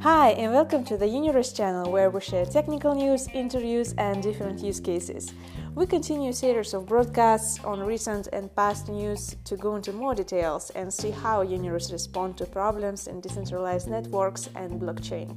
Hi, 0.00 0.30
and 0.38 0.54
welcome 0.54 0.84
to 0.84 0.96
the 0.96 1.04
Uniris 1.04 1.54
channel 1.54 1.92
where 1.92 2.08
we 2.08 2.22
share 2.22 2.46
technical 2.46 2.94
news, 2.94 3.28
interviews, 3.34 3.94
and 3.98 4.22
different 4.22 4.60
use 4.60 4.80
cases. 4.80 5.34
We 5.74 5.84
continue 5.84 6.30
a 6.30 6.32
series 6.32 6.72
of 6.72 6.86
broadcasts 6.86 7.62
on 7.62 7.80
recent 7.80 8.28
and 8.32 8.56
past 8.56 8.88
news 8.88 9.36
to 9.44 9.58
go 9.58 9.76
into 9.76 9.92
more 9.92 10.14
details 10.14 10.70
and 10.70 10.90
see 10.90 11.10
how 11.10 11.44
Uniris 11.44 11.92
respond 11.92 12.38
to 12.38 12.46
problems 12.46 13.06
in 13.06 13.20
decentralized 13.20 13.88
networks 13.88 14.48
and 14.56 14.80
blockchain. 14.80 15.36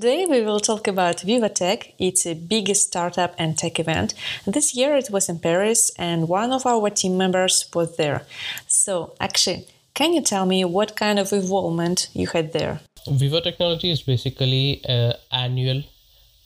Today 0.00 0.26
we 0.26 0.42
will 0.42 0.60
talk 0.60 0.86
about 0.86 1.26
VivaTech. 1.26 1.92
It's 1.98 2.24
a 2.24 2.34
biggest 2.34 2.86
startup 2.86 3.34
and 3.36 3.58
tech 3.58 3.80
event. 3.80 4.14
This 4.46 4.72
year 4.72 4.94
it 4.96 5.10
was 5.10 5.28
in 5.28 5.40
Paris 5.40 5.90
and 5.98 6.28
one 6.28 6.52
of 6.52 6.64
our 6.66 6.88
team 6.88 7.18
members 7.18 7.68
was 7.74 7.96
there. 7.96 8.24
So, 8.68 9.16
actually, 9.18 9.66
can 9.94 10.12
you 10.12 10.22
tell 10.22 10.46
me 10.46 10.64
what 10.64 10.94
kind 10.94 11.18
of 11.18 11.32
involvement 11.32 12.10
you 12.12 12.28
had 12.28 12.52
there? 12.52 12.78
Viva 13.10 13.40
Technology 13.40 13.90
is 13.90 14.02
basically 14.02 14.80
an 14.84 15.14
annual 15.32 15.82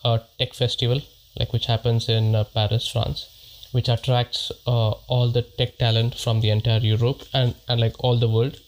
uh, 0.03 0.21
tech 0.39 0.55
festival, 0.55 1.03
like 1.39 1.53
which 1.53 1.67
happens 1.67 2.09
in 2.09 2.35
uh, 2.35 2.45
Paris, 2.45 2.89
France, 2.89 3.69
which 3.73 3.91
attracts 3.91 4.51
uh, 4.67 4.93
all 5.13 5.31
the 5.31 5.43
tech 5.43 5.77
talent 5.77 6.15
from 6.15 6.41
the 6.41 6.49
entire 6.49 6.81
Europe 6.81 7.25
and, 7.35 7.55
and 7.69 7.83
like 7.83 7.97
all 7.99 8.19
the 8.19 8.31
world. 8.31 8.59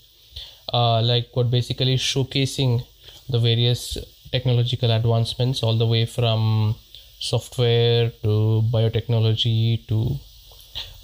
Uh, 0.74 1.00
like 1.00 1.30
what 1.32 1.50
basically 1.50 1.96
showcasing 1.96 2.84
the 3.30 3.38
various 3.38 3.96
technological 4.34 4.90
advancements 4.90 5.62
all 5.62 5.76
the 5.82 5.86
way 5.94 6.04
from 6.06 6.74
software 7.18 8.10
to 8.22 8.62
biotechnology 8.74 9.86
to 9.88 9.98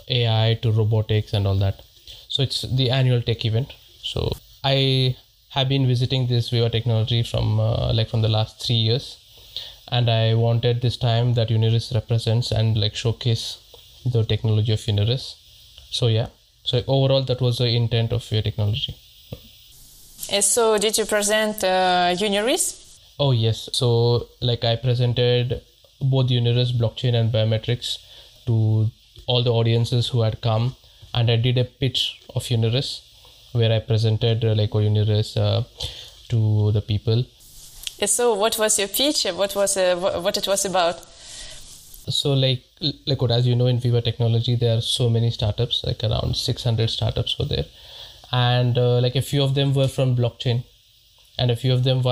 AI 0.08 0.58
to 0.62 0.72
robotics 0.72 1.32
and 1.32 1.46
all 1.46 1.56
that. 1.56 1.82
So 2.28 2.42
it's 2.42 2.62
the 2.62 2.90
annual 2.90 3.22
tech 3.22 3.44
event. 3.44 3.72
So 4.02 4.32
i 4.64 5.16
have 5.54 5.68
been 5.68 5.86
visiting 5.86 6.26
this 6.26 6.50
viva 6.50 6.70
technology 6.70 7.22
from 7.22 7.58
uh, 7.58 7.92
like 7.92 8.08
from 8.08 8.22
the 8.22 8.28
last 8.28 8.60
three 8.64 8.82
years. 8.88 9.06
And 9.88 10.10
i 10.10 10.34
wanted 10.34 10.80
this 10.80 10.96
time 10.96 11.34
that 11.34 11.48
uniris 11.48 11.92
represents 11.94 12.52
and 12.52 12.80
like 12.82 12.94
showcase 12.94 13.44
the 14.04 14.24
technology 14.24 14.72
of 14.72 14.80
uniris. 14.80 15.34
So 15.90 16.06
yeah. 16.18 16.28
So 16.62 16.82
overall 16.86 17.22
that 17.22 17.40
was 17.40 17.58
the 17.58 17.68
intent 17.68 18.12
of 18.12 18.24
viva 18.24 18.42
technology. 18.42 18.94
Uh, 20.32 20.40
so 20.40 20.78
did 20.78 20.98
you 20.98 21.06
present 21.16 21.64
uh, 21.64 22.14
uniris 22.26 22.79
oh 23.24 23.30
yes 23.30 23.68
so 23.80 23.88
like 24.40 24.64
i 24.64 24.74
presented 24.76 25.60
both 26.14 26.28
uniris 26.36 26.72
blockchain 26.82 27.14
and 27.20 27.32
biometrics 27.32 27.98
to 28.46 28.90
all 29.26 29.42
the 29.48 29.52
audiences 29.60 30.08
who 30.08 30.22
had 30.22 30.40
come 30.40 30.74
and 31.14 31.30
I 31.30 31.36
did 31.36 31.58
a 31.58 31.64
pitch 31.64 32.20
of 32.34 32.44
Uniris 32.44 33.00
where 33.52 33.72
I 33.72 33.80
presented 33.80 34.44
uh, 34.44 34.54
like 34.54 34.70
Uniris 34.70 35.36
uh, 35.36 35.64
to 36.28 36.72
the 36.72 36.80
people. 36.80 37.24
So, 38.06 38.34
what 38.34 38.58
was 38.58 38.78
your 38.78 38.88
pitch? 38.88 39.24
What 39.24 39.54
was 39.54 39.76
uh, 39.76 39.96
what 39.96 40.36
it 40.36 40.46
was 40.46 40.64
about? 40.64 41.00
So, 41.00 42.32
like 42.32 42.64
like 43.06 43.20
what 43.20 43.30
as 43.30 43.46
you 43.46 43.54
know 43.54 43.66
in 43.66 43.78
Viva 43.78 44.00
Technology, 44.00 44.54
there 44.56 44.78
are 44.78 44.80
so 44.80 45.10
many 45.10 45.30
startups, 45.30 45.82
like 45.84 46.02
around 46.02 46.36
six 46.36 46.64
hundred 46.64 46.90
startups 46.90 47.38
were 47.38 47.44
there, 47.44 47.66
and 48.32 48.78
uh, 48.78 49.00
like 49.00 49.16
a 49.16 49.22
few 49.22 49.42
of 49.42 49.54
them 49.54 49.74
were 49.74 49.88
from 49.88 50.16
blockchain, 50.16 50.64
and 51.38 51.50
a 51.50 51.56
few 51.56 51.74
of 51.74 51.84
them 51.84 52.02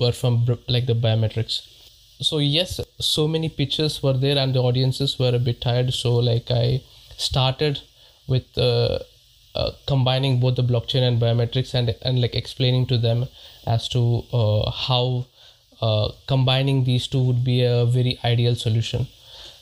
were 0.00 0.12
from 0.12 0.46
like 0.68 0.86
the 0.86 0.94
biometrics. 0.94 1.66
So 2.20 2.38
yes, 2.38 2.80
so 2.98 3.28
many 3.28 3.48
pitches 3.48 4.02
were 4.02 4.14
there, 4.14 4.38
and 4.38 4.54
the 4.54 4.60
audiences 4.60 5.18
were 5.18 5.34
a 5.34 5.38
bit 5.38 5.60
tired. 5.60 5.92
So 5.94 6.16
like 6.16 6.50
I 6.50 6.82
started 7.16 7.80
with 8.26 8.58
uh, 8.58 8.98
uh, 9.54 9.72
combining 9.86 10.40
both 10.40 10.56
the 10.56 10.62
blockchain 10.62 11.06
and 11.06 11.20
biometrics 11.20 11.74
and 11.74 11.94
and 12.02 12.20
like 12.20 12.34
explaining 12.34 12.86
to 12.86 12.98
them 12.98 13.26
as 13.66 13.88
to 13.88 14.22
uh, 14.32 14.70
how 14.70 15.26
uh, 15.80 16.08
combining 16.26 16.84
these 16.84 17.06
two 17.06 17.22
would 17.22 17.42
be 17.44 17.62
a 17.62 17.84
very 17.84 18.18
ideal 18.24 18.54
solution 18.54 19.08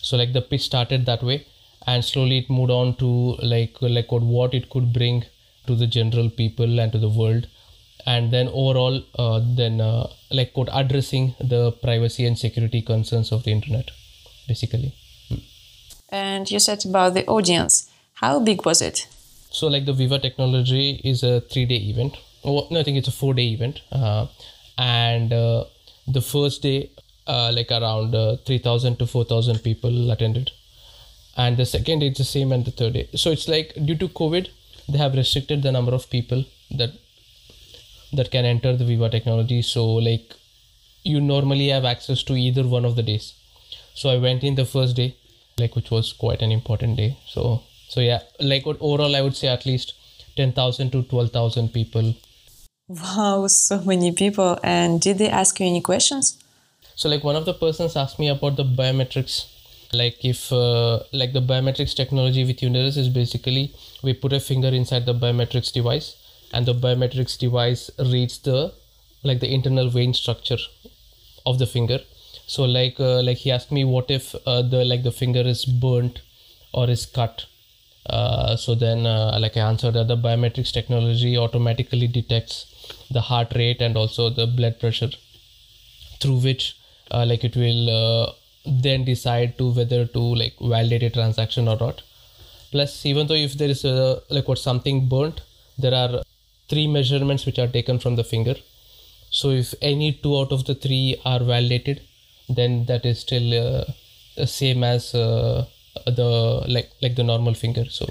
so 0.03 0.17
like 0.17 0.33
the 0.33 0.43
pitch 0.43 0.63
started 0.63 1.07
that 1.07 1.23
way 1.23 1.47
and 1.87 2.05
slowly 2.05 2.39
it 2.39 2.51
moved 2.51 2.71
on 2.71 2.95
to 2.97 3.09
like 3.43 3.77
like 3.81 4.13
what, 4.13 4.23
what 4.23 4.55
it 4.55 4.69
could 4.71 4.93
bring 4.93 5.25
to 5.67 5.75
the 5.75 5.87
general 5.87 6.29
people 6.29 6.81
and 6.81 6.93
to 6.93 6.99
the 6.99 7.09
world 7.09 7.47
and 8.07 8.33
then 8.33 8.49
overall 8.49 9.03
uh, 9.17 9.41
then 9.57 9.81
uh, 9.81 10.07
like 10.31 10.53
quote 10.53 10.69
addressing 10.73 11.35
the 11.41 11.73
privacy 11.83 12.25
and 12.27 12.39
security 12.39 12.81
concerns 12.83 13.33
of 13.33 13.45
the 13.45 13.53
internet 13.53 13.91
basically 14.47 14.95
and 16.11 16.51
you 16.51 16.59
said 16.59 16.85
about 16.85 17.15
the 17.15 17.27
audience 17.27 17.91
how 18.21 18.41
big 18.41 18.65
was 18.65 18.83
it? 18.83 19.07
So, 19.51 19.69
like 19.69 19.85
the 19.85 19.93
Viva 19.93 20.19
Technology 20.19 21.01
is 21.05 21.23
a 21.23 21.41
three 21.41 21.67
day 21.67 21.77
event. 21.77 22.17
Oh, 22.45 22.67
no, 22.71 22.81
I 22.81 22.83
think 22.83 22.99
it's 22.99 23.09
a 23.09 23.13
four 23.13 23.33
day 23.33 23.49
event. 23.51 23.81
Uh, 23.93 24.27
and 24.77 25.33
uh, 25.33 25.65
the 26.07 26.21
first 26.21 26.63
day, 26.63 26.91
uh, 27.29 27.53
like 27.55 27.71
around 27.71 28.15
uh, 28.15 28.37
3,000 28.45 28.99
to 28.99 29.07
4,000 29.07 29.63
people 29.63 30.11
attended. 30.11 30.51
And 31.37 31.57
the 31.57 31.67
second 31.67 32.01
day, 32.01 32.09
it's 32.09 32.19
the 32.19 32.25
same, 32.25 32.51
and 32.51 32.65
the 32.65 32.73
third 32.73 32.95
day. 32.95 33.09
So, 33.15 33.31
it's 33.31 33.47
like 33.47 33.73
due 33.85 33.97
to 33.97 34.09
COVID, 34.09 34.49
they 34.89 34.99
have 34.99 35.15
restricted 35.15 35.63
the 35.63 35.71
number 35.71 35.95
of 35.95 36.11
people 36.11 36.45
that 36.73 36.91
that 38.13 38.31
can 38.31 38.45
enter 38.45 38.77
the 38.77 38.85
Viva 38.85 39.09
Technology. 39.11 39.63
So, 39.63 39.87
like 39.87 40.35
you 41.03 41.21
normally 41.21 41.69
have 41.69 41.85
access 41.85 42.23
to 42.25 42.35
either 42.35 42.67
one 42.67 42.85
of 42.85 42.97
the 42.97 43.03
days. 43.03 43.35
So, 43.95 44.11
I 44.11 44.19
went 44.19 44.45
in 44.45 44.55
the 44.55 44.65
first 44.65 44.97
day, 44.97 45.17
like 45.59 45.75
which 45.77 45.91
was 45.91 46.13
quite 46.13 46.43
an 46.43 46.53
important 46.53 46.97
day. 46.97 47.17
So, 47.27 47.63
so 47.89 48.01
yeah 48.01 48.21
like 48.39 48.67
overall 48.67 49.17
i 49.17 49.21
would 49.21 49.37
say 49.37 49.49
at 49.49 49.65
least 49.67 49.95
10000 50.37 50.93
to 50.93 51.03
12000 51.03 51.73
people 51.73 52.15
wow 52.89 53.47
so 53.47 53.81
many 53.83 54.13
people 54.13 54.59
and 54.63 55.01
did 55.01 55.19
they 55.19 55.29
ask 55.29 55.59
you 55.59 55.67
any 55.67 55.81
questions 55.81 56.39
so 56.95 57.09
like 57.09 57.25
one 57.25 57.37
of 57.37 57.45
the 57.45 57.55
persons 57.55 57.97
asked 57.97 58.19
me 58.19 58.29
about 58.29 58.57
the 58.57 58.65
biometrics 58.65 59.47
like 59.93 60.23
if 60.23 60.53
uh, 60.53 61.01
like 61.13 61.33
the 61.33 61.41
biometrics 61.41 61.95
technology 61.95 62.45
with 62.45 62.59
uniris 62.59 62.99
is 62.99 63.09
basically 63.09 63.75
we 64.03 64.13
put 64.13 64.33
a 64.35 64.41
finger 64.41 64.69
inside 64.69 65.07
the 65.07 65.15
biometrics 65.15 65.73
device 65.73 66.15
and 66.53 66.67
the 66.67 66.75
biometrics 66.75 67.39
device 67.39 67.91
reads 67.99 68.39
the 68.39 68.73
like 69.23 69.41
the 69.41 69.53
internal 69.53 69.89
vein 69.89 70.15
structure 70.15 70.59
of 71.45 71.59
the 71.59 71.67
finger 71.67 72.01
so 72.47 72.65
like 72.65 72.99
uh, 73.01 73.23
like 73.23 73.39
he 73.39 73.51
asked 73.51 73.73
me 73.73 73.85
what 73.85 74.11
if 74.11 74.35
uh, 74.47 74.63
the 74.63 74.85
like 74.85 75.03
the 75.03 75.13
finger 75.13 75.41
is 75.41 75.65
burnt 75.65 76.21
or 76.73 76.89
is 76.89 77.07
cut 77.07 77.47
uh, 78.09 78.57
so 78.57 78.75
then, 78.75 79.07
uh, 79.07 79.39
like 79.39 79.57
I 79.57 79.61
answered 79.61 79.95
that 79.95 80.09
the 80.09 80.17
biometrics 80.17 80.73
technology 80.73 81.37
automatically 81.37 82.07
detects 82.07 82.67
the 83.11 83.21
heart 83.21 83.53
rate 83.55 83.83
and 83.83 83.97
also 83.97 84.31
the 84.31 84.47
blood 84.47 84.81
pressure, 84.81 85.11
through 86.21 86.39
which 86.39 86.77
uh, 87.11 87.27
like 87.27 87.45
it 87.45 87.55
will 87.57 87.91
uh, 87.91 88.33
then 88.67 89.05
decide 89.05 89.59
to 89.59 89.71
whether 89.73 90.07
to 90.07 90.19
like 90.19 90.55
validate 90.61 91.03
a 91.03 91.11
transaction 91.11 91.69
or 91.69 91.77
not. 91.77 92.03
Plus, 92.71 93.05
even 93.05 93.27
though 93.27 93.35
if 93.35 93.55
there 93.55 93.69
is 93.69 93.85
a 93.85 94.23
like 94.31 94.49
what 94.49 94.59
something 94.59 95.09
burnt, 95.09 95.43
there 95.77 95.95
are 95.95 96.23
three 96.69 96.87
measurements 96.87 97.47
which 97.47 97.59
are 97.59 97.69
taken 97.69 97.99
from 97.99 98.17
the 98.17 98.25
finger. 98.25 98.57
So 99.31 99.51
if 99.51 99.75
any 99.83 100.13
two 100.13 100.37
out 100.39 100.53
of 100.53 100.65
the 100.65 100.75
three 100.75 101.21
are 101.25 101.41
validated, 101.41 102.03
then 102.49 102.87
that 102.87 103.05
is 103.05 103.21
still 103.21 103.53
uh, 103.55 103.85
the 104.37 104.47
same 104.47 104.85
as 104.85 105.15
the 106.07 106.65
like 106.69 106.91
like 107.03 107.15
the 107.17 107.25
normal 107.25 107.55
finger 107.55 107.85
so 107.89 108.07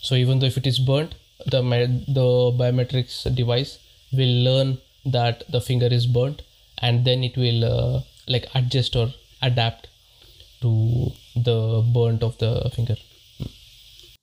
so 0.00 0.14
even 0.14 0.38
though 0.38 0.46
if 0.46 0.56
it 0.56 0.66
is 0.66 0.78
burnt 0.78 1.14
the 1.46 1.60
the 2.18 2.26
biometrics 2.60 3.16
device 3.34 3.78
will 4.12 4.34
learn 4.48 4.78
that 5.04 5.44
the 5.48 5.60
finger 5.60 5.86
is 5.86 6.06
burnt 6.06 6.42
and 6.78 7.04
then 7.04 7.22
it 7.24 7.36
will 7.36 7.64
uh, 7.64 8.00
like 8.26 8.46
adjust 8.54 8.96
or 8.96 9.12
adapt 9.42 9.88
to 10.60 11.12
the 11.36 11.82
burnt 11.94 12.22
of 12.22 12.36
the 12.38 12.70
finger 12.74 12.96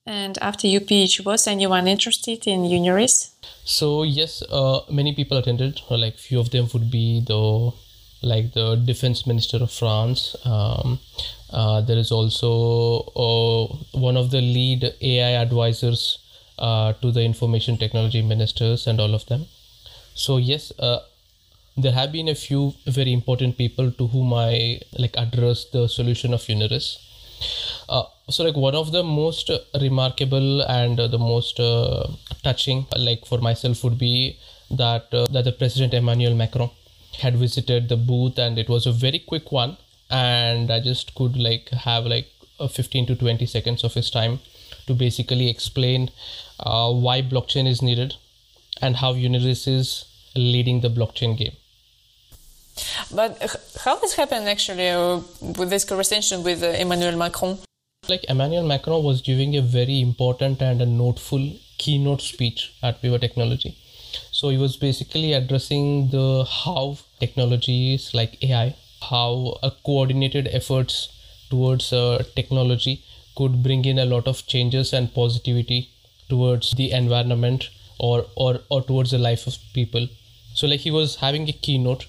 and 0.07 0.37
after 0.41 0.67
UPH, 0.67 1.25
was 1.25 1.47
anyone 1.47 1.87
interested 1.87 2.47
in 2.47 2.63
uniris 2.63 3.31
so 3.63 4.03
yes 4.03 4.41
uh, 4.49 4.79
many 4.89 5.13
people 5.13 5.37
attended 5.37 5.81
like 5.89 6.17
few 6.17 6.39
of 6.39 6.49
them 6.51 6.67
would 6.73 6.89
be 6.89 7.23
the 7.27 7.71
like 8.23 8.53
the 8.53 8.75
defense 8.85 9.27
minister 9.27 9.57
of 9.57 9.71
france 9.71 10.35
um, 10.45 10.99
uh, 11.49 11.81
there 11.81 11.97
is 11.97 12.11
also 12.11 12.99
uh, 13.15 13.99
one 13.99 14.17
of 14.17 14.31
the 14.31 14.41
lead 14.41 14.93
AI 15.01 15.41
advisors 15.41 16.19
uh, 16.59 16.93
to 16.93 17.11
the 17.11 17.21
information 17.21 17.77
technology 17.77 18.21
ministers 18.21 18.87
and 18.87 18.99
all 18.99 19.13
of 19.13 19.25
them. 19.27 19.45
So 20.13 20.37
yes, 20.37 20.73
uh, 20.79 20.99
there 21.77 21.93
have 21.93 22.11
been 22.11 22.27
a 22.27 22.35
few 22.35 22.73
very 22.85 23.13
important 23.13 23.57
people 23.57 23.91
to 23.91 24.07
whom 24.07 24.33
I 24.33 24.81
like 24.97 25.15
address 25.15 25.65
the 25.65 25.87
solution 25.87 26.33
of 26.33 26.41
Uniris. 26.41 26.97
Uh, 27.89 28.03
so 28.29 28.43
like 28.43 28.55
one 28.55 28.75
of 28.75 28.91
the 28.91 29.03
most 29.03 29.49
remarkable 29.79 30.61
and 30.61 30.97
the 30.97 31.17
most 31.17 31.57
touching, 32.43 32.85
like 32.97 33.25
for 33.25 33.39
myself, 33.39 33.83
would 33.83 33.97
be 33.97 34.37
that 34.69 35.09
that 35.11 35.43
the 35.45 35.51
President 35.51 35.93
Emmanuel 35.93 36.35
Macron 36.35 36.69
had 37.19 37.35
visited 37.35 37.89
the 37.89 37.97
booth 37.97 38.37
and 38.37 38.59
it 38.59 38.69
was 38.69 38.85
a 38.85 38.91
very 38.91 39.19
quick 39.19 39.51
one 39.51 39.77
and 40.09 40.71
i 40.71 40.79
just 40.79 41.13
could 41.15 41.35
like 41.35 41.69
have 41.69 42.05
like 42.05 42.27
uh, 42.59 42.67
15 42.67 43.07
to 43.07 43.15
20 43.15 43.45
seconds 43.45 43.83
of 43.83 43.93
his 43.93 44.09
time 44.09 44.39
to 44.87 44.93
basically 44.93 45.49
explain 45.49 46.09
uh, 46.59 46.91
why 46.91 47.21
blockchain 47.21 47.67
is 47.67 47.81
needed 47.81 48.15
and 48.81 48.95
how 48.97 49.13
Uniris 49.13 49.67
is 49.67 50.05
leading 50.35 50.81
the 50.81 50.89
blockchain 50.89 51.37
game. 51.37 51.53
But 53.13 53.55
how 53.83 53.95
this 53.97 54.15
happened 54.15 54.47
actually 54.47 54.89
uh, 54.89 55.19
with 55.41 55.69
this 55.69 55.83
conversation 55.83 56.43
with 56.43 56.63
uh, 56.63 56.67
Emmanuel 56.67 57.17
Macron? 57.17 57.57
Like 58.09 58.23
Emmanuel 58.29 58.65
Macron 58.65 59.03
was 59.03 59.21
giving 59.21 59.55
a 59.57 59.61
very 59.61 59.99
important 59.99 60.61
and 60.61 60.81
a 60.81 60.85
noteful 60.85 61.57
keynote 61.77 62.21
speech 62.21 62.73
at 62.81 63.01
Viva 63.01 63.19
Technology. 63.19 63.77
So 64.31 64.47
he 64.49 64.57
was 64.57 64.77
basically 64.77 65.33
addressing 65.33 66.09
the 66.09 66.45
how 66.45 66.99
technologies 67.19 68.13
like 68.13 68.41
AI, 68.41 68.75
how 69.01 69.57
a 69.61 69.71
coordinated 69.71 70.47
efforts 70.47 71.09
towards 71.49 71.91
uh, 71.91 72.23
technology 72.35 73.03
could 73.35 73.61
bring 73.61 73.83
in 73.83 73.99
a 73.99 74.05
lot 74.05 74.25
of 74.25 74.47
changes 74.47 74.93
and 74.93 75.13
positivity 75.13 75.89
towards 76.29 76.71
the 76.71 76.91
environment 76.91 77.69
or, 77.99 78.25
or, 78.35 78.61
or 78.69 78.81
towards 78.83 79.11
the 79.11 79.17
life 79.17 79.47
of 79.47 79.57
people. 79.73 80.07
So 80.53 80.65
like 80.65 80.79
he 80.79 80.91
was 80.91 81.17
having 81.17 81.49
a 81.49 81.53
keynote 81.53 82.07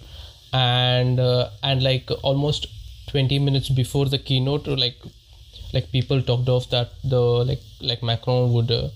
and 0.52 1.20
uh, 1.20 1.50
and 1.62 1.82
like 1.82 2.08
almost 2.22 2.66
20 3.08 3.38
minutes 3.38 3.68
before 3.68 4.06
the 4.06 4.18
keynote 4.18 4.66
like 4.66 4.96
like 5.72 5.90
people 5.92 6.22
talked 6.22 6.48
of 6.48 6.68
that 6.70 6.90
the 7.04 7.20
like 7.20 7.60
like 7.80 8.02
Macron 8.02 8.52
would 8.52 8.70
uh, 8.70 8.88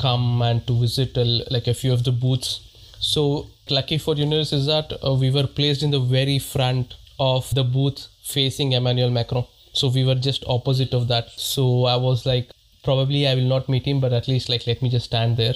come 0.00 0.42
and 0.42 0.66
to 0.66 0.78
visit 0.80 1.16
uh, 1.16 1.24
like 1.50 1.66
a 1.66 1.74
few 1.74 1.92
of 1.92 2.04
the 2.04 2.12
booths. 2.12 2.60
So 3.00 3.48
lucky 3.68 3.98
for 3.98 4.14
Uniris 4.14 4.52
is 4.52 4.66
that 4.66 4.92
uh, 5.04 5.14
we 5.14 5.30
were 5.30 5.46
placed 5.46 5.82
in 5.82 5.90
the 5.90 6.00
very 6.00 6.38
front 6.38 6.94
of 7.18 7.54
the 7.54 7.64
booth 7.64 8.08
facing 8.22 8.72
Emmanuel 8.72 9.10
Macron. 9.10 9.46
So 9.72 9.88
we 9.88 10.04
were 10.04 10.14
just 10.14 10.44
opposite 10.46 10.94
of 10.94 11.08
that. 11.08 11.30
So 11.36 11.84
I 11.84 11.96
was 11.96 12.26
like 12.26 12.50
probably 12.82 13.26
I 13.26 13.34
will 13.34 13.50
not 13.54 13.68
meet 13.68 13.84
him 13.86 14.00
but 14.00 14.12
at 14.12 14.28
least 14.28 14.48
like 14.48 14.66
let 14.66 14.80
me 14.80 14.88
just 14.88 15.06
stand 15.06 15.36
there 15.36 15.54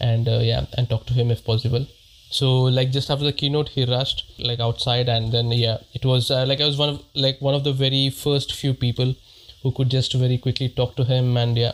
and 0.00 0.28
uh, 0.28 0.40
yeah 0.42 0.66
and 0.76 0.88
talk 0.88 1.06
to 1.06 1.14
him 1.14 1.30
if 1.30 1.44
possible. 1.44 1.86
So 2.30 2.62
like 2.62 2.90
just 2.90 3.10
after 3.10 3.24
the 3.24 3.32
keynote 3.32 3.68
he 3.68 3.84
rushed 3.84 4.24
like 4.38 4.58
outside 4.58 5.08
and 5.08 5.32
then 5.32 5.52
yeah 5.52 5.78
it 5.92 6.04
was 6.04 6.30
uh, 6.30 6.46
like 6.46 6.62
i 6.62 6.66
was 6.66 6.78
one 6.78 6.88
of 6.88 7.02
like 7.14 7.42
one 7.42 7.54
of 7.54 7.62
the 7.62 7.74
very 7.74 8.08
first 8.08 8.54
few 8.54 8.72
people 8.72 9.14
who 9.62 9.72
could 9.72 9.90
just 9.90 10.12
very 10.14 10.38
quickly 10.38 10.68
talk 10.68 10.96
to 10.96 11.04
him 11.04 11.36
and 11.36 11.56
yeah 11.56 11.72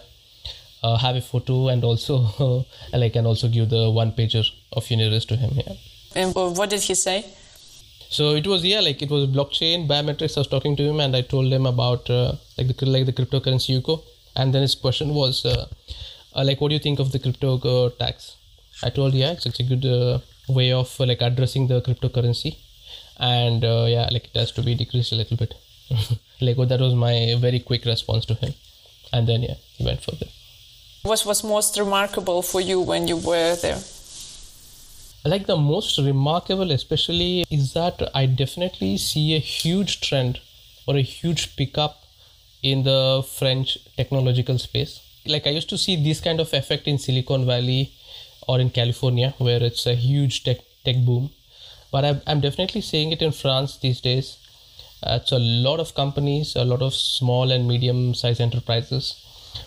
uh, 0.83 0.97
have 0.97 1.17
a 1.17 1.21
photo 1.21 1.69
and 1.69 1.85
also 1.85 2.17
uh, 2.39 2.63
like 2.99 3.17
and 3.17 3.27
also 3.27 3.49
give 3.49 3.69
the 3.71 3.91
one 3.91 4.13
pager 4.13 4.45
of 4.73 4.85
uniris 4.87 5.27
to 5.27 5.37
him 5.37 5.51
yeah. 5.55 5.75
And 6.15 6.35
what 6.35 6.71
did 6.71 6.83
he 6.83 6.95
say? 6.95 7.25
So 8.11 8.35
it 8.35 8.47
was 8.47 8.65
yeah 8.65 8.81
like 8.81 9.03
it 9.03 9.11
was 9.11 9.27
blockchain 9.27 9.87
biometrics. 9.87 10.37
I 10.37 10.41
was 10.41 10.49
talking 10.49 10.77
to 10.77 10.83
him 10.83 11.01
and 11.01 11.15
i 11.15 11.21
told 11.21 11.53
him 11.53 11.67
about 11.67 12.09
uh, 12.09 12.33
like 12.57 12.69
the 12.69 12.87
like 12.87 13.07
the 13.07 13.13
cryptocurrency 13.13 13.81
UCO. 13.81 14.03
And 14.37 14.55
then 14.55 14.63
his 14.63 14.75
question 14.75 15.15
was 15.15 15.45
uh, 15.45 15.67
uh, 16.35 16.45
like 16.45 16.61
what 16.61 16.69
do 16.69 16.75
you 16.75 16.81
think 16.81 16.99
of 16.99 17.13
the 17.13 17.19
crypto 17.19 17.91
tax? 17.91 18.37
I 18.83 18.91
told 18.91 19.15
yeah 19.15 19.33
it's, 19.33 19.47
it's 19.47 19.61
a 19.61 19.63
good 19.63 19.85
way 20.49 20.73
of 20.73 20.99
uh, 21.01 21.07
like 21.07 21.21
addressing 21.21 21.67
the 21.69 21.83
cryptocurrency. 21.83 22.57
And 23.19 23.65
uh, 23.65 23.87
yeah 23.89 24.09
like 24.11 24.27
it 24.33 24.37
has 24.39 24.53
to 24.53 24.63
be 24.63 24.75
decreased 24.75 25.13
a 25.13 25.17
little 25.17 25.37
bit 25.37 25.55
like 26.41 26.57
that 26.69 26.81
was 26.81 26.95
my 26.95 27.35
very 27.39 27.61
quick 27.61 27.85
response 27.85 28.25
to 28.25 28.35
him 28.35 28.55
and 29.13 29.27
then 29.27 29.43
yeah 29.43 29.55
he 29.77 29.85
went 29.85 30.03
further 30.03 30.27
what 31.03 31.25
was 31.27 31.43
most 31.45 31.79
remarkable 31.79 32.43
for 32.43 32.61
you 32.61 32.81
when 32.81 33.09
you 33.09 33.17
were 33.17 33.57
there 33.57 33.81
like 35.25 35.47
the 35.47 35.57
most 35.57 35.99
remarkable 35.99 36.71
especially 36.71 37.45
is 37.51 37.73
that 37.73 38.03
i 38.15 38.25
definitely 38.27 38.97
see 38.97 39.35
a 39.35 39.39
huge 39.39 40.01
trend 40.01 40.41
or 40.87 40.97
a 40.97 41.03
huge 41.03 41.57
pickup 41.57 42.05
in 42.63 42.83
the 42.85 43.23
french 43.39 43.79
technological 43.97 44.59
space 44.59 45.01
like 45.27 45.47
i 45.47 45.51
used 45.51 45.69
to 45.69 45.79
see 45.79 45.97
this 46.03 46.21
kind 46.21 46.41
of 46.41 46.53
effect 46.53 46.87
in 46.87 46.99
silicon 46.99 47.47
valley 47.47 47.93
or 48.49 48.59
in 48.59 48.71
California 48.71 49.35
where 49.39 49.63
it's 49.63 49.87
a 49.87 49.95
huge 49.95 50.43
tech 50.43 50.59
tech 50.85 50.97
boom. 51.05 51.31
But 51.93 52.05
I'm, 52.05 52.21
I'm 52.27 52.41
definitely 52.41 52.81
seeing 52.81 53.13
it 53.13 53.23
in 53.23 53.33
France 53.33 53.77
these 53.79 54.01
days. 54.01 54.39
Uh, 55.03 55.19
it's 55.21 55.33
a 55.33 55.39
lot 55.39 55.81
of 55.81 55.95
companies, 55.95 56.57
a 56.57 56.65
lot 56.65 56.83
of 56.83 56.95
small 56.95 57.51
and 57.51 57.69
medium 57.69 58.15
sized 58.15 58.41
enterprises, 58.41 59.15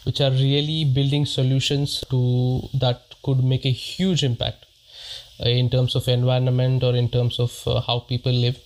which 0.04 0.20
are 0.20 0.32
really 0.32 0.84
building 0.84 1.26
solutions 1.26 2.04
to 2.10 2.62
that 2.74 3.02
could 3.24 3.44
make 3.44 3.66
a 3.66 3.70
huge 3.70 4.24
impact 4.24 4.66
uh, 5.44 5.50
in 5.50 5.70
terms 5.70 5.96
of 5.96 6.08
environment 6.08 6.84
or 6.84 6.96
in 6.96 7.08
terms 7.10 7.40
of 7.40 7.66
uh, 7.68 7.80
how 7.82 8.00
people 8.00 8.32
live. 8.32 8.60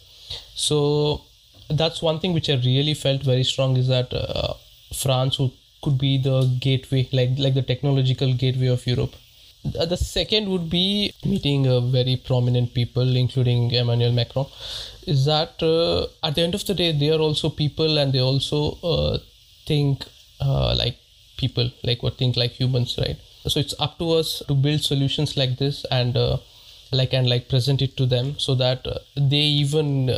So 0.55 1.21
that's 1.69 2.01
one 2.01 2.19
thing 2.19 2.33
which 2.33 2.49
I 2.49 2.55
really 2.55 2.93
felt 2.93 3.21
very 3.23 3.43
strong 3.43 3.77
is 3.77 3.87
that 3.87 4.13
uh, 4.13 4.53
France 4.93 5.37
would, 5.39 5.51
could 5.83 5.97
be 5.97 6.17
the 6.17 6.57
gateway, 6.59 7.07
like 7.11 7.31
like 7.37 7.53
the 7.53 7.61
technological 7.61 8.33
gateway 8.33 8.67
of 8.67 8.87
Europe 8.87 9.15
the 9.65 9.97
second 9.97 10.49
would 10.49 10.69
be 10.69 11.13
meeting 11.25 11.67
uh, 11.67 11.79
very 11.81 12.15
prominent 12.15 12.73
people, 12.73 13.15
including 13.15 13.71
Emmanuel 13.71 14.11
Macron. 14.11 14.45
Is 15.07 15.25
that 15.25 15.61
uh, 15.61 16.07
at 16.25 16.35
the 16.35 16.41
end 16.41 16.55
of 16.55 16.65
the 16.65 16.73
day, 16.73 16.91
they 16.91 17.11
are 17.11 17.19
also 17.19 17.49
people 17.49 17.97
and 17.97 18.13
they 18.13 18.19
also 18.21 18.77
uh, 18.83 19.17
think 19.65 20.05
uh, 20.41 20.75
like 20.75 20.97
people, 21.37 21.69
like 21.83 22.03
what 22.03 22.17
think 22.17 22.35
like 22.35 22.51
humans, 22.51 22.97
right? 22.97 23.17
So 23.47 23.59
it's 23.59 23.75
up 23.79 23.99
to 23.99 24.11
us 24.13 24.41
to 24.47 24.55
build 24.55 24.81
solutions 24.81 25.37
like 25.37 25.57
this 25.57 25.85
and 25.91 26.17
uh, 26.17 26.37
like 26.91 27.13
and 27.13 27.29
like 27.29 27.49
present 27.49 27.81
it 27.81 27.95
to 27.97 28.05
them 28.05 28.39
so 28.39 28.55
that 28.55 28.85
uh, 28.87 28.99
they 29.15 29.37
even 29.37 30.09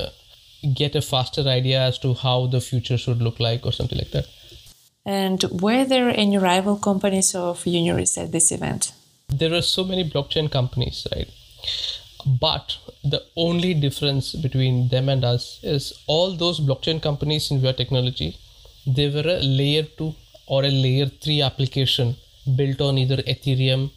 get 0.74 0.96
a 0.96 1.02
faster 1.02 1.42
idea 1.42 1.82
as 1.82 2.00
to 2.00 2.14
how 2.14 2.48
the 2.48 2.62
future 2.62 2.98
should 2.98 3.22
look 3.22 3.40
like 3.40 3.66
or 3.66 3.72
something 3.72 3.98
like 3.98 4.12
that. 4.12 4.28
And 5.06 5.44
were 5.62 5.86
there 5.86 6.10
any 6.10 6.38
rival 6.38 6.78
companies 6.78 7.34
of 7.34 7.64
Uniris 7.64 8.18
at 8.22 8.32
this 8.34 8.52
event? 8.52 8.92
There 9.30 9.54
are 9.54 9.62
so 9.62 9.84
many 9.84 10.10
blockchain 10.10 10.50
companies, 10.50 11.06
right? 11.14 11.30
But 12.26 12.78
the 13.04 13.24
only 13.36 13.74
difference 13.74 14.34
between 14.34 14.88
them 14.88 15.10
and 15.10 15.26
us 15.26 15.60
is 15.64 15.94
all 16.08 16.36
those 16.36 16.60
blockchain 16.62 17.02
companies 17.02 17.52
in 17.52 17.60
Viva 17.60 17.74
Technology, 17.74 18.38
they 18.86 19.10
were 19.10 19.28
a 19.30 19.40
layer 19.40 19.84
two 19.84 20.16
or 20.48 20.64
a 20.64 20.70
layer 20.70 21.08
three 21.08 21.42
application 21.42 22.16
built 22.56 22.80
on 22.80 22.98
either 22.98 23.18
Ethereum 23.18 23.92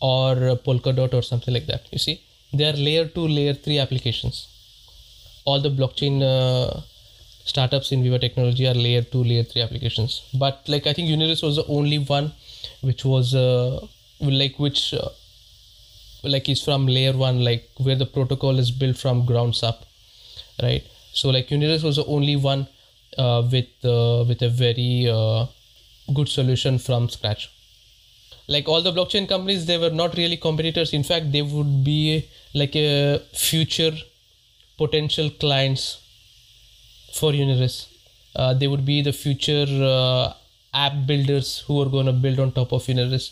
or 0.00 0.34
Polkadot 0.66 1.14
or 1.14 1.22
something 1.22 1.54
like 1.54 1.66
that. 1.66 1.86
You 1.92 1.98
see, 1.98 2.20
they 2.52 2.68
are 2.68 2.72
layer 2.72 3.06
two, 3.06 3.26
layer 3.28 3.54
three 3.54 3.78
applications. 3.78 4.48
All 5.44 5.60
the 5.60 5.70
blockchain 5.70 6.22
uh, 6.22 6.80
startups 7.44 7.92
in 7.92 8.02
Viva 8.02 8.18
Technology 8.18 8.66
are 8.66 8.74
layer 8.74 9.02
two, 9.02 9.22
layer 9.22 9.44
three 9.44 9.62
applications. 9.62 10.28
But 10.34 10.64
like 10.66 10.88
I 10.88 10.92
think 10.92 11.08
Uniris 11.08 11.42
was 11.42 11.54
the 11.54 11.66
only 11.66 11.98
one 11.98 12.32
which 12.80 13.04
was 13.04 13.32
uh, 13.32 13.86
like 14.20 14.58
which 14.58 14.94
uh, 14.94 15.08
like 16.22 16.48
is 16.48 16.62
from 16.62 16.86
layer 16.86 17.16
one 17.16 17.44
like 17.44 17.70
where 17.78 17.96
the 17.96 18.06
protocol 18.06 18.58
is 18.58 18.70
built 18.70 18.96
from 18.96 19.24
grounds 19.26 19.62
up 19.62 19.84
right? 20.62 20.84
So 21.12 21.30
like 21.30 21.48
uniris 21.48 21.82
was 21.82 21.96
the 21.96 22.04
only 22.06 22.36
one 22.36 22.68
uh, 23.18 23.42
with 23.50 23.68
uh, 23.84 24.24
with 24.28 24.42
a 24.42 24.48
very 24.48 25.08
uh, 25.10 25.46
good 26.14 26.28
solution 26.28 26.78
from 26.78 27.08
scratch. 27.08 27.50
Like 28.48 28.68
all 28.68 28.82
the 28.82 28.92
blockchain 28.92 29.28
companies 29.28 29.66
they 29.66 29.78
were 29.78 29.90
not 29.90 30.16
really 30.16 30.36
competitors. 30.36 30.92
In 30.92 31.02
fact 31.02 31.32
they 31.32 31.42
would 31.42 31.84
be 31.84 32.28
like 32.54 32.76
a 32.76 33.20
future 33.32 33.92
potential 34.78 35.30
clients 35.30 36.00
for 37.12 37.32
uniris. 37.32 37.86
Uh, 38.34 38.52
they 38.52 38.68
would 38.68 38.84
be 38.84 39.00
the 39.02 39.12
future 39.12 39.66
uh, 39.68 40.34
app 40.84 40.96
builders 41.10 41.48
who 41.66 41.80
are 41.82 41.90
going 41.96 42.06
to 42.06 42.16
build 42.24 42.38
on 42.44 42.52
top 42.60 42.72
of 42.78 42.90
uniris 42.92 43.26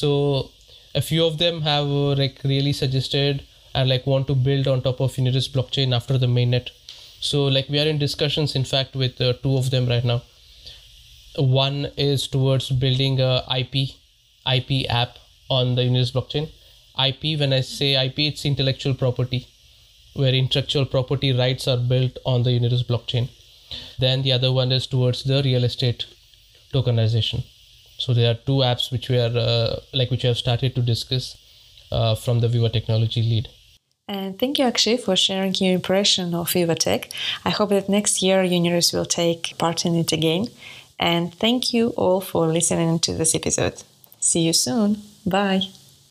so 0.00 0.10
a 0.94 1.02
few 1.02 1.24
of 1.24 1.38
them 1.38 1.62
have 1.62 1.86
uh, 1.86 2.14
like 2.14 2.38
really 2.44 2.72
suggested 2.72 3.44
and 3.74 3.88
like 3.88 4.06
want 4.06 4.26
to 4.28 4.34
build 4.34 4.68
on 4.68 4.80
top 4.80 5.00
of 5.00 5.12
Uniris 5.14 5.48
blockchain 5.50 5.94
after 5.94 6.16
the 6.16 6.26
mainnet. 6.26 6.70
So 7.20 7.46
like 7.46 7.68
we 7.68 7.80
are 7.80 7.86
in 7.86 7.98
discussions, 7.98 8.54
in 8.54 8.64
fact, 8.64 8.94
with 8.94 9.20
uh, 9.20 9.32
two 9.42 9.56
of 9.56 9.70
them 9.70 9.88
right 9.88 10.04
now. 10.04 10.22
One 11.36 11.86
is 11.96 12.28
towards 12.28 12.70
building 12.70 13.20
a 13.20 13.42
IP 13.58 13.96
IP 14.46 14.88
app 14.88 15.18
on 15.50 15.74
the 15.74 15.82
Uniris 15.82 16.12
blockchain. 16.12 16.50
IP, 16.96 17.40
when 17.40 17.52
I 17.52 17.62
say 17.62 18.06
IP, 18.06 18.18
it's 18.20 18.44
intellectual 18.44 18.94
property, 18.94 19.48
where 20.14 20.32
intellectual 20.32 20.86
property 20.86 21.32
rights 21.32 21.66
are 21.66 21.76
built 21.76 22.18
on 22.24 22.44
the 22.44 22.50
Uniris 22.50 22.84
blockchain. 22.84 23.28
Then 23.98 24.22
the 24.22 24.30
other 24.30 24.52
one 24.52 24.70
is 24.70 24.86
towards 24.86 25.24
the 25.24 25.42
real 25.42 25.64
estate 25.64 26.06
tokenization. 26.76 27.44
So 27.98 28.12
there 28.12 28.30
are 28.30 28.38
two 28.48 28.58
apps 28.70 28.90
which 28.92 29.08
we 29.08 29.18
are 29.18 29.34
uh, 29.36 29.76
like 29.92 30.10
which 30.10 30.24
we 30.24 30.28
have 30.28 30.38
started 30.38 30.74
to 30.74 30.82
discuss 30.82 31.36
uh, 31.92 32.14
from 32.14 32.40
the 32.40 32.48
Viva 32.48 32.68
Technology 32.68 33.22
lead. 33.22 33.48
And 34.06 34.38
thank 34.38 34.58
you, 34.58 34.66
Akshay, 34.66 34.98
for 34.98 35.16
sharing 35.16 35.54
your 35.54 35.74
impression 35.74 36.34
of 36.34 36.50
Viva 36.50 36.74
Tech. 36.74 37.08
I 37.44 37.50
hope 37.50 37.70
that 37.70 37.88
next 37.88 38.22
year 38.22 38.42
Uniris 38.42 38.92
will 38.92 39.06
take 39.06 39.56
part 39.58 39.86
in 39.86 39.94
it 39.94 40.12
again. 40.12 40.48
And 40.98 41.34
thank 41.34 41.72
you 41.72 41.88
all 41.96 42.20
for 42.20 42.46
listening 42.46 42.98
to 43.00 43.14
this 43.14 43.34
episode. 43.34 43.82
See 44.20 44.40
you 44.40 44.52
soon. 44.52 45.02
Bye. 45.26 45.62